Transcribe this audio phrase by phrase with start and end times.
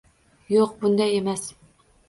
[0.53, 1.47] Yo'q, bunday emas.